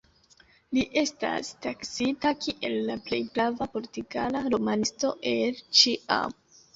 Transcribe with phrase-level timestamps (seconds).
[0.75, 6.35] Li estas taksita kiel la plej grava portugala romanisto el ĉiam.